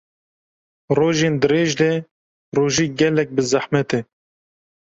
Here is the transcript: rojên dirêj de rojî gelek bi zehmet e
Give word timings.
rojên 0.97 1.33
dirêj 1.41 1.69
de 1.79 1.91
rojî 2.55 2.87
gelek 2.99 3.29
bi 3.35 3.41
zehmet 3.51 3.89
e 3.97 3.99